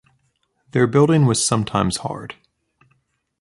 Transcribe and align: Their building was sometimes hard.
Their 0.71 0.87
building 0.87 1.27
was 1.27 1.45
sometimes 1.45 1.97
hard. 1.97 2.33